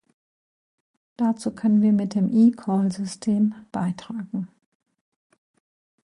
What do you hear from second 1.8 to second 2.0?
wir